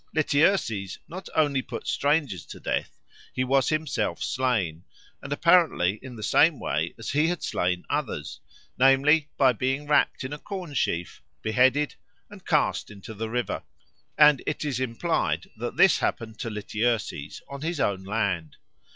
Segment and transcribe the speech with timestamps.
[0.15, 2.97] Lityerses not only put strangers to death;
[3.33, 4.83] he was himself slain,
[5.21, 8.39] and apparently in the same way as he had slain others,
[8.79, 11.93] namely, by being wrapt in a corn sheaf, beheaded,
[12.31, 13.61] and cast into the river;
[14.17, 18.55] and it is implied that this happened to Lityerses on his own land.